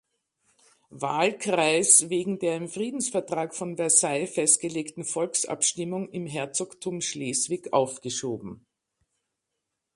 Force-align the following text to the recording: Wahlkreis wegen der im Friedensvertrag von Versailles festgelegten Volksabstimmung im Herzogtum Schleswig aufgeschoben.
Wahlkreis 0.89 2.09
wegen 2.09 2.39
der 2.39 2.55
im 2.57 2.67
Friedensvertrag 2.67 3.53
von 3.53 3.75
Versailles 3.77 4.25
festgelegten 4.33 5.03
Volksabstimmung 5.03 6.09
im 6.09 6.25
Herzogtum 6.25 7.01
Schleswig 7.01 7.71
aufgeschoben. 7.71 8.65